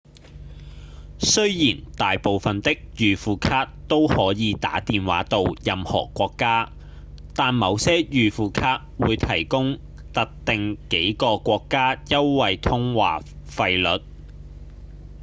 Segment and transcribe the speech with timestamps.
[1.19, 6.71] 雖然大部分的預付卡都可以打電話到任何國家
[7.35, 9.77] 但某些預付卡會提供
[10.11, 14.03] 特定幾個國家優惠通話費率